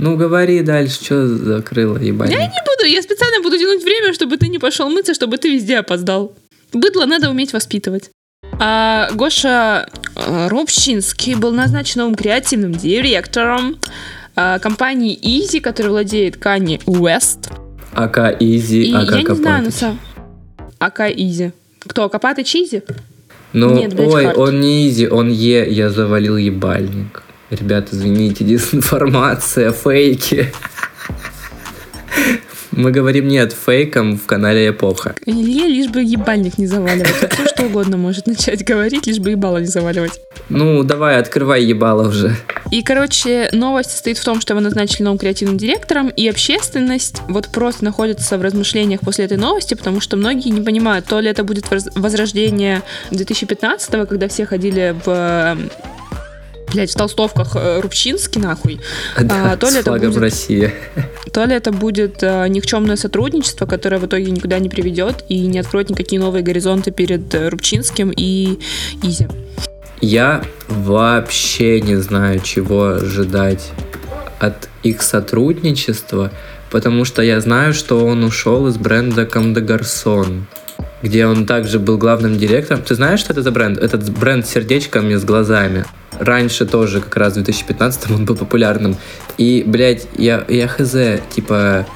[0.00, 2.30] Ну, говори дальше, что закрыла, ебать.
[2.30, 5.52] Я не буду, я специально буду тянуть время, чтобы ты не пошел мыться, чтобы ты
[5.52, 6.32] везде опоздал.
[6.72, 8.10] Быдло надо уметь воспитывать.
[8.58, 9.86] А Гоша
[10.16, 13.78] э, Рубчинский был назначен новым креативным директором
[14.34, 17.52] а, компании Yeezy, которая владеет Kanye West.
[17.92, 19.74] aka Yeezy, И aka я не знаю, на Копатыч.
[19.74, 20.00] самом...
[20.78, 21.52] aka Yeezy.
[21.80, 22.82] Кто, Копатыч Yeezy?
[23.52, 27.22] Ну, Нет, ой, он не Yeezy, он Ye, я завалил ебальник.
[27.50, 30.52] Ребят, извините, дезинформация, фейки.
[32.70, 35.16] Мы говорим нет фейкам в канале Эпоха.
[35.26, 37.08] Илье лишь бы ебальник не заваливать.
[37.32, 40.20] Все что угодно может начать говорить, лишь бы ебало не заваливать.
[40.48, 42.36] Ну, давай, открывай ебало уже.
[42.70, 47.48] И, короче, новость состоит в том, что его назначили новым креативным директором, и общественность вот
[47.48, 51.42] просто находится в размышлениях после этой новости, потому что многие не понимают, то ли это
[51.42, 55.58] будет воз- возрождение 2015-го, когда все ходили в
[56.72, 58.80] блядь, в толстовках э, Рубчинский, нахуй,
[59.20, 60.72] Да, то ли с это флагом будет- России.
[61.32, 65.58] то ли это будет э, никчемное сотрудничество, которое в итоге никуда не приведет и не
[65.58, 68.58] откроет никакие новые горизонты перед э, Рубчинским и
[69.02, 69.28] Изи.
[70.00, 73.70] Я вообще не знаю, чего ожидать
[74.38, 76.30] от их сотрудничества,
[76.70, 80.42] потому что я знаю, что он ушел из бренда Comme des Garçons,
[81.02, 82.82] где он также был главным директором.
[82.82, 83.78] Ты знаешь, что это за бренд?
[83.78, 85.84] Этот бренд с сердечками, с глазами.
[86.18, 88.96] Раньше тоже, как раз в 2015 он был популярным.
[89.38, 90.94] И, блядь, я, я хз,
[91.34, 91.86] типа,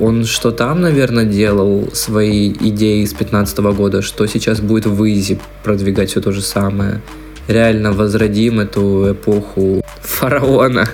[0.00, 5.38] он что там, наверное, делал свои идеи с 15 года, что сейчас будет в Изи
[5.64, 7.00] продвигать все то же самое.
[7.48, 10.88] Реально возродим эту эпоху фараона.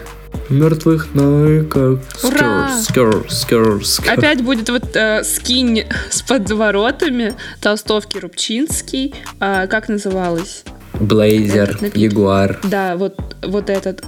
[0.49, 2.01] Мертвых навыков.
[2.23, 2.71] Ура!
[2.83, 4.13] Скер, скер, скер.
[4.13, 10.65] Опять будет вот э, скинь с подворотами, толстовки Рубчинский, а, как называлось?
[10.95, 12.61] Блейзер, ягуар.
[12.65, 14.03] Да, вот, вот этот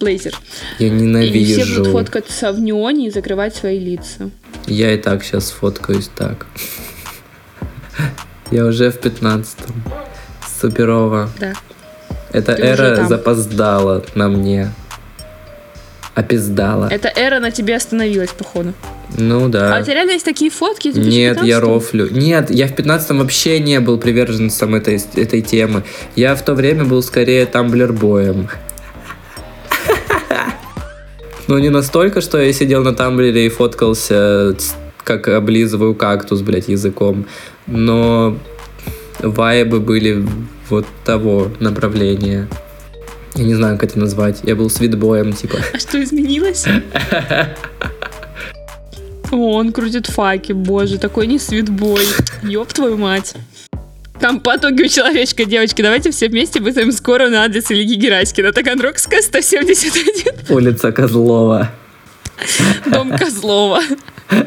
[0.00, 0.34] блейзер.
[0.78, 1.78] Я И все ненавижу.
[1.78, 4.30] будут фоткаться в неоне и закрывать свои лица.
[4.66, 6.46] Я и так сейчас фоткаюсь так.
[8.50, 9.84] Я уже в 15-м.
[10.60, 11.30] Суперово.
[11.38, 11.52] Да.
[12.32, 14.70] Эта Ты эра запоздала на мне.
[16.14, 16.88] Опиздала.
[16.90, 18.72] Эта эра на тебе остановилась, походу.
[19.16, 19.78] Ну А да.
[19.80, 20.88] у тебя реально есть такие фотки?
[20.88, 21.66] Нет, я 2015-го?
[21.66, 22.08] рофлю.
[22.10, 25.82] Нет, я в 15-м вообще не был приверженцем этой, этой темы.
[26.16, 28.48] Я в то время был скорее тамблер-боем.
[31.48, 34.56] Но не настолько, что я сидел на тамблере и фоткался,
[35.02, 37.26] как облизываю кактус, блядь, языком.
[37.66, 38.36] Но
[39.20, 40.26] вайбы были
[40.70, 42.48] вот того направления.
[43.34, 44.40] Я не знаю, как это назвать.
[44.44, 45.58] Я был свитбоем, типа.
[45.72, 46.66] А что изменилось?
[49.32, 52.06] О, он крутит факи, боже, такой не свитбой.
[52.42, 53.34] Ёб твою мать.
[54.20, 55.82] Там потоки у человечка, девочки.
[55.82, 58.52] Давайте все вместе вызовем скорую на адрес Ильи Гераськина.
[58.52, 61.70] Таганрогская, 171, Улица Козлова.
[62.86, 63.80] дом Козлова.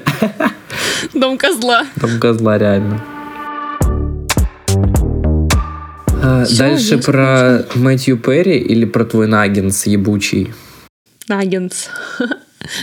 [1.13, 1.85] Дом Козла.
[1.99, 3.03] Там козла реально.
[6.23, 10.53] А, Всё, дальше про Мэтью Перри или про твой наггинс ебучий?
[11.27, 11.89] Наггинс.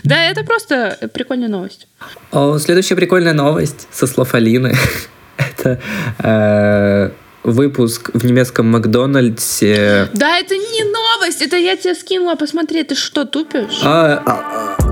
[0.02, 1.88] Да, это просто прикольная новость.
[2.32, 4.74] О, следующая прикольная новость со слов Алины.
[5.36, 5.80] Это
[6.22, 7.10] э,
[7.42, 10.08] выпуск в немецком Макдональдсе.
[10.14, 13.80] Да, это не новость, это я тебе скинула, посмотри, ты что, тупишь?
[13.82, 14.83] А, а,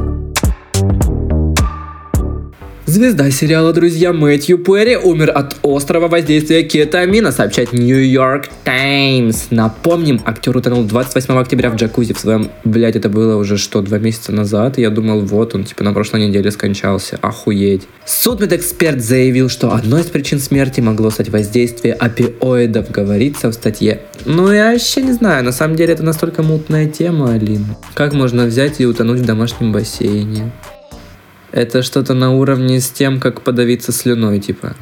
[2.93, 9.47] Звезда сериала «Друзья» Мэтью Перри умер от острого воздействия кетамина, сообщает Нью-Йорк Таймс.
[9.49, 12.51] Напомним, актер утонул 28 октября в джакузи в своем...
[12.65, 14.77] Блять, это было уже что, два месяца назад?
[14.77, 17.19] Я думал, вот он, типа, на прошлой неделе скончался.
[17.23, 17.89] Охуеть.
[18.05, 24.03] Судмедэксперт заявил, что одной из причин смерти могло стать воздействие опиоидов, говорится в статье.
[24.27, 27.65] Ну, я вообще не знаю, на самом деле это настолько мутная тема, Алин.
[27.95, 30.53] Как можно взять и утонуть в домашнем бассейне?
[31.53, 34.75] Это что-то на уровне с тем, как подавиться слюной, типа.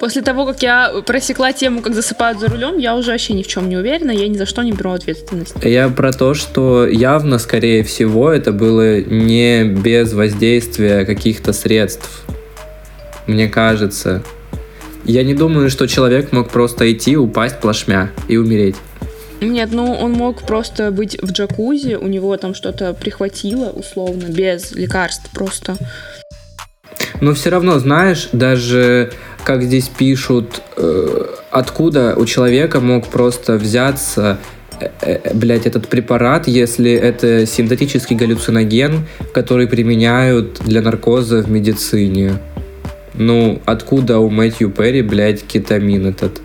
[0.00, 3.46] После того, как я просекла тему, как засыпают за рулем, я уже вообще ни в
[3.46, 5.54] чем не уверена, я ни за что не беру ответственность.
[5.62, 12.24] Я про то, что явно, скорее всего, это было не без воздействия каких-то средств.
[13.26, 14.22] Мне кажется.
[15.04, 18.76] Я не думаю, что человек мог просто идти, упасть плашмя и умереть.
[19.40, 24.72] Нет, ну он мог просто быть в джакузи, у него там что-то прихватило, условно, без
[24.72, 25.76] лекарств просто.
[27.20, 29.12] Но все равно, знаешь, даже
[29.44, 34.38] как здесь пишут, э, откуда у человека мог просто взяться
[34.80, 42.38] э, э, блять, этот препарат, если это синтетический галлюциноген, который применяют для наркоза в медицине.
[43.14, 46.40] Ну, откуда у Мэтью Перри, блядь, кетамин этот?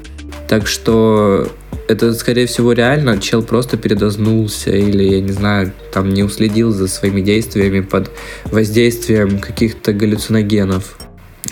[0.47, 1.47] Так что
[1.87, 6.87] это, скорее всего, реально чел просто передознулся или, я не знаю, там не уследил за
[6.87, 8.11] своими действиями под
[8.45, 10.97] воздействием каких-то галлюциногенов.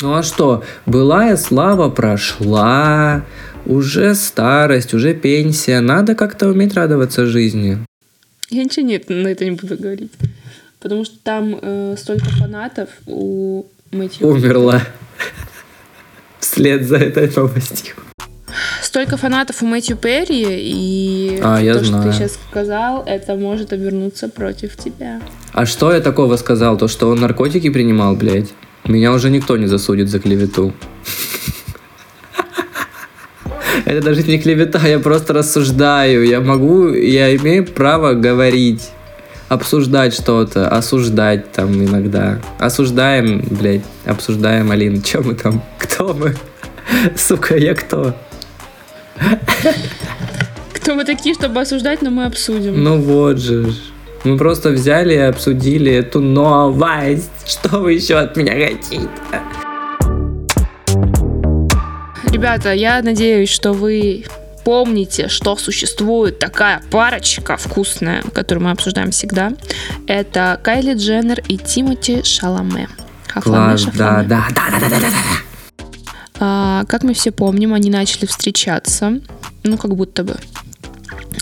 [0.02, 3.26] Ну а что, былая слава прошла,
[3.66, 7.78] уже старость, уже пенсия, надо как-то уметь радоваться жизни.
[8.50, 10.12] Я ничего нет, на это не буду говорить.
[10.80, 14.28] Потому что там э, столько фанатов у Мэтью.
[14.28, 14.82] Умерла.
[16.40, 17.96] Вслед за этой новостью
[18.94, 22.04] столько фанатов у Мэтью Перри, и а, то, я что знаю.
[22.04, 25.20] ты сейчас сказал, это может обернуться против тебя.
[25.52, 26.78] А что я такого сказал?
[26.78, 28.54] То, что он наркотики принимал, блядь?
[28.84, 30.74] Меня уже никто не засудит за клевету.
[33.86, 36.24] Это даже не клевета, я просто рассуждаю.
[36.28, 38.92] Я могу, я имею право говорить,
[39.50, 42.40] обсуждать что-то, осуждать там иногда.
[42.60, 45.64] Осуждаем, блядь, обсуждаем, Алин, что мы там?
[45.80, 46.36] Кто мы?
[47.18, 48.14] Сука, я кто?
[50.74, 52.84] Кто мы такие, чтобы осуждать, но мы обсудим.
[52.84, 53.74] Ну вот же.
[54.24, 57.30] Мы просто взяли и обсудили эту новость.
[57.46, 59.10] Что вы еще от меня хотите?
[62.32, 64.26] Ребята, я надеюсь, что вы
[64.64, 69.54] помните, что существует такая парочка вкусная, которую мы обсуждаем всегда.
[70.08, 72.88] Это Кайли Дженнер и Тимоти Шаламе.
[73.28, 75.08] Класс, да, да, да, да, да, да, да.
[76.40, 79.20] А, как мы все помним, они начали встречаться,
[79.64, 80.36] ну, как будто бы.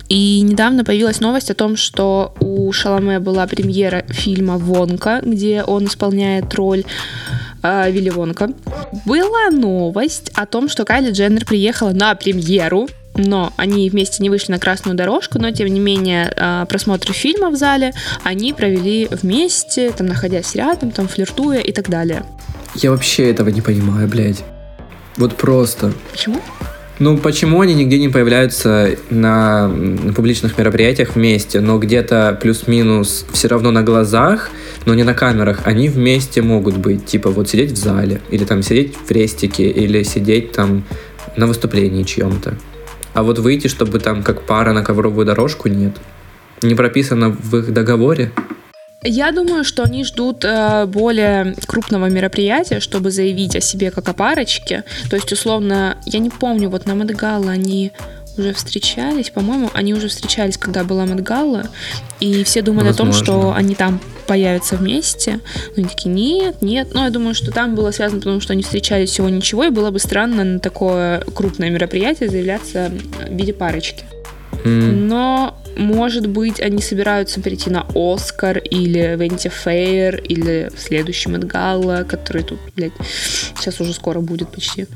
[0.09, 5.85] И недавно появилась новость о том, что у Шаломе была премьера фильма «Вонка», где он
[5.85, 6.83] исполняет роль
[7.63, 8.49] э, Вилли Вонка.
[9.05, 14.51] Была новость о том, что Кайли Дженнер приехала на премьеру, но они вместе не вышли
[14.51, 19.91] на красную дорожку, но тем не менее а, просмотр фильма в зале они провели вместе,
[19.91, 22.23] там находясь рядом, там флиртуя и так далее.
[22.75, 24.43] Я вообще этого не понимаю, блядь.
[25.17, 25.93] Вот просто.
[26.11, 26.41] Почему?
[27.01, 33.47] Ну, почему они нигде не появляются на, на публичных мероприятиях вместе, но где-то плюс-минус все
[33.47, 34.51] равно на глазах,
[34.85, 38.61] но не на камерах, они вместе могут быть, типа вот сидеть в зале, или там
[38.61, 40.83] сидеть в рестике, или сидеть там
[41.35, 42.53] на выступлении чьем-то.
[43.15, 45.97] А вот выйти, чтобы там как пара на ковровую дорожку, нет.
[46.61, 48.31] Не прописано в их договоре.
[49.03, 54.13] Я думаю, что они ждут э, более крупного мероприятия, чтобы заявить о себе как о
[54.13, 54.83] парочке.
[55.09, 57.91] То есть, условно, я не помню, вот на Мадгала они
[58.37, 61.67] уже встречались, по-моему, они уже встречались, когда была Мадгала,
[62.19, 63.11] и все думали Возможно.
[63.11, 65.39] о том, что они там появятся вместе.
[65.69, 66.93] Но они такие, нет, нет.
[66.93, 69.89] Но я думаю, что там было связано, потому что они встречались всего ничего, и было
[69.89, 72.91] бы странно на такое крупное мероприятие заявляться
[73.27, 74.05] в виде парочки.
[74.63, 74.91] Mm.
[75.07, 82.05] Но может быть, они собираются перейти на Оскар или Венти Фейр или в следующий Мэтгалла,
[82.07, 82.93] который тут, блядь,
[83.57, 84.87] сейчас уже скоро будет почти.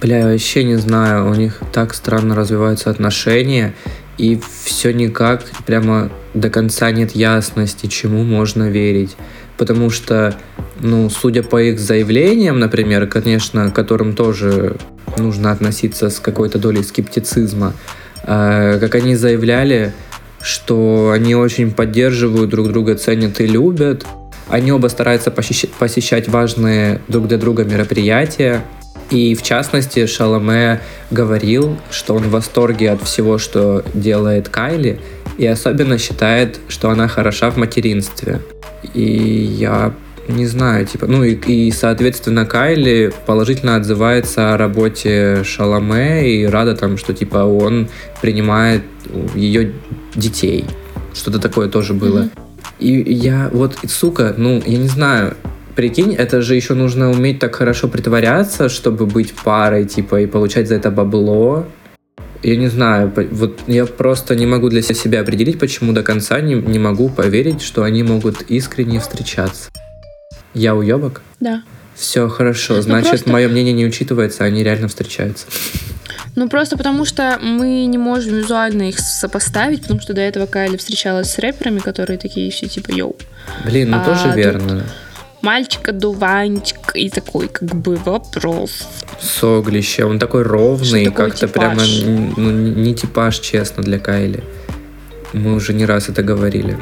[0.00, 3.74] Бля, я вообще не знаю, у них так странно развиваются отношения,
[4.18, 9.16] и все никак, прямо до конца нет ясности, чему можно верить.
[9.56, 10.36] Потому что,
[10.80, 14.76] ну, судя по их заявлениям, например, конечно, к которым тоже
[15.16, 17.72] нужно относиться с какой-то долей скептицизма,
[18.24, 19.92] как они заявляли,
[20.40, 24.06] что они очень поддерживают друг друга, ценят и любят.
[24.48, 28.62] Они оба стараются посещать важные друг для друга мероприятия.
[29.10, 35.00] И в частности, Шаломе говорил, что он в восторге от всего, что делает Кайли,
[35.38, 38.40] и особенно считает, что она хороша в материнстве.
[38.92, 39.92] И я
[40.28, 46.74] не знаю, типа, ну и, и соответственно Кайли положительно отзывается о работе Шаломе и рада
[46.74, 47.88] там, что типа он
[48.20, 48.82] принимает
[49.34, 49.72] ее
[50.14, 50.64] детей.
[51.12, 52.20] Что-то такое тоже было.
[52.20, 52.44] Mm-hmm.
[52.80, 55.36] И я вот, сука, ну, я не знаю,
[55.74, 60.68] прикинь, это же еще нужно уметь так хорошо притворяться, чтобы быть парой, типа, и получать
[60.68, 61.66] за это бабло.
[62.42, 66.54] Я не знаю, вот я просто не могу для себя определить, почему до конца не,
[66.54, 69.70] не могу поверить, что они могут искренне встречаться.
[70.54, 71.22] Я уебок?
[71.40, 71.62] Да.
[71.94, 73.30] Все хорошо, ну, значит, просто...
[73.30, 75.46] мое мнение не учитывается, они реально встречаются.
[76.34, 80.76] Ну, просто потому что мы не можем визуально их сопоставить, потому что до этого Кайли
[80.76, 83.16] встречалась с рэперами, которые такие все типа йоу.
[83.64, 84.36] Блин, ну а тоже тут...
[84.36, 84.84] верно.
[85.42, 88.88] мальчик-одуванчик и такой как бы вопрос.
[89.20, 91.82] Соглище, он такой ровный, как-то прямо
[92.36, 94.42] ну, не типаж, честно, для Кайли.
[95.32, 96.76] Мы уже не раз это говорили.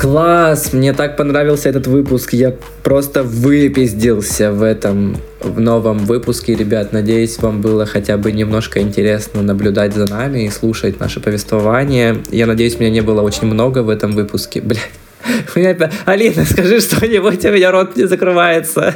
[0.00, 0.72] Класс!
[0.72, 2.32] Мне так понравился этот выпуск.
[2.32, 6.94] Я просто выпиздился в этом в новом выпуске, ребят.
[6.94, 12.16] Надеюсь, вам было хотя бы немножко интересно наблюдать за нами и слушать наше повествование.
[12.30, 14.62] Я надеюсь, меня не было очень много в этом выпуске.
[15.54, 15.92] Блядь.
[16.06, 18.94] Алина, скажи что-нибудь, у меня рот не закрывается.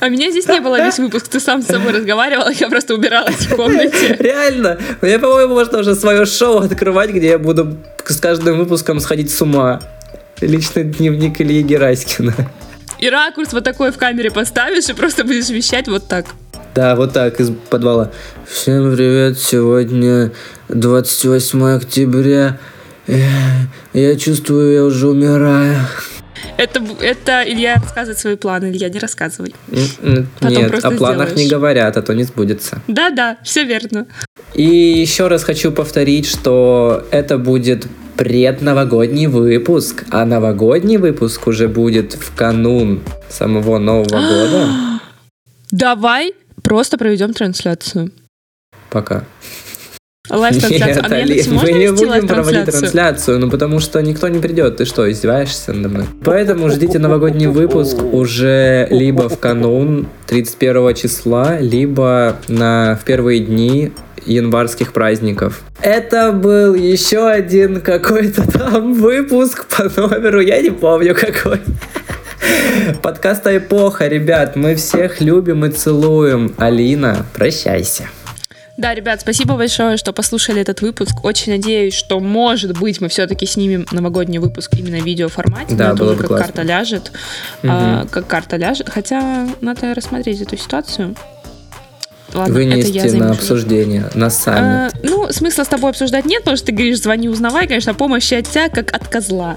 [0.00, 3.46] А меня здесь не было весь выпуск, ты сам с собой разговаривал, я просто убиралась
[3.46, 4.16] в комнате.
[4.18, 4.78] Реально?
[5.00, 9.40] Мне, по-моему, можно уже свое шоу открывать, где я буду с каждым выпуском сходить с
[9.40, 9.80] ума.
[10.40, 12.34] Личный дневник Ильи Гераськина.
[12.98, 16.26] И ракурс вот такой в камере поставишь и просто будешь вещать вот так.
[16.74, 18.10] Да, вот так, из подвала.
[18.46, 20.32] Всем привет, сегодня
[20.68, 22.58] 28 октября.
[23.06, 25.76] Я чувствую, я уже умираю.
[26.58, 29.54] Это, это Илья рассказывает свои планы, Илья, не рассказывай.
[30.40, 31.44] Потом Нет, о планах сделаешь.
[31.44, 32.80] не говорят, а то не сбудется.
[32.88, 34.06] Да-да, все верно.
[34.54, 37.86] И еще раз хочу повторить, что это будет
[38.16, 44.68] предновогодний выпуск, а новогодний выпуск уже будет в канун самого Нового года.
[45.70, 48.10] Давай просто проведем трансляцию.
[48.90, 49.24] Пока.
[50.28, 51.04] Лайв-трансляцию.
[51.06, 54.78] А мы не будем проводить трансляцию, ну потому что никто не придет.
[54.78, 56.06] Ты что, издеваешься надо мной?
[56.24, 63.92] Поэтому ждите новогодний выпуск уже либо в канун 31 числа, либо на в первые дни
[64.26, 65.62] январских праздников.
[65.80, 71.60] Это был еще один какой-то там выпуск по номеру, я не помню какой.
[73.02, 76.54] Подкаста «Эпоха», ребят, мы всех любим и целуем.
[76.58, 78.08] Алина, прощайся.
[78.76, 81.24] Да, ребят, спасибо большое, что послушали этот выпуск.
[81.24, 85.74] Очень надеюсь, что, может быть, мы все-таки снимем новогодний выпуск именно в видеоформате.
[85.74, 86.46] Да, было бы как классно.
[86.46, 87.12] карта ляжет.
[87.62, 87.72] Угу.
[87.72, 88.90] А, как карта ляжет.
[88.90, 91.14] Хотя надо рассмотреть эту ситуацию.
[92.34, 94.92] Ладно, Вынести на обсуждение, на саммит.
[94.94, 98.34] А, ну, смысла с тобой обсуждать нет, потому что ты говоришь, звони, узнавай, конечно, помощи
[98.34, 99.56] от тебя, как от козла.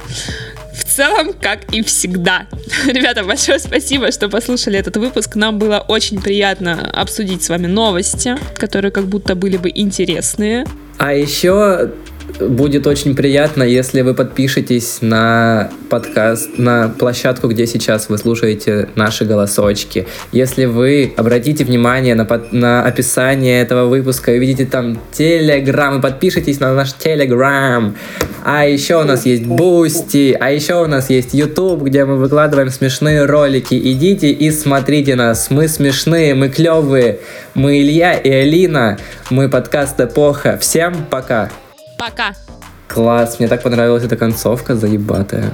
[0.74, 2.46] В целом, как и всегда.
[2.88, 5.36] Ребята, большое спасибо, что послушали этот выпуск.
[5.36, 10.66] Нам было очень приятно обсудить с вами новости, которые как будто были бы интересные.
[10.98, 11.92] А еще
[12.40, 19.26] будет очень приятно, если вы подпишетесь на подкаст, на площадку, где сейчас вы слушаете наши
[19.26, 20.08] голосочки.
[20.32, 26.02] Если вы обратите внимание на, под, на описание этого выпуска и видите там Телеграм, и
[26.02, 27.96] подпишитесь на наш Телеграм.
[28.44, 32.70] А еще у нас есть Бусти, а еще у нас есть YouTube, где мы выкладываем
[32.70, 33.76] смешные ролики.
[33.76, 35.50] Идите и смотрите нас.
[35.50, 37.20] Мы смешные, мы клевые.
[37.54, 38.98] Мы Илья и Алина.
[39.30, 40.58] Мы подкаст Эпоха.
[40.58, 41.50] Всем пока!
[42.00, 42.34] Пока.
[42.88, 45.54] Класс, мне так понравилась эта концовка заебатая.